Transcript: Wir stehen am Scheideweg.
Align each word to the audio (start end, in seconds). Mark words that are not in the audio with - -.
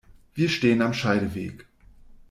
Wir 0.33 0.49
stehen 0.49 0.81
am 0.81 0.95
Scheideweg. 0.95 1.67